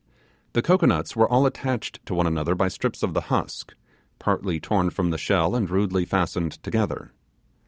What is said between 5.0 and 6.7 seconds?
the shell and rudely fastened